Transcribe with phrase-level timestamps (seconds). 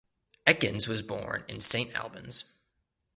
[0.47, 2.53] Ekins was born in St Albans.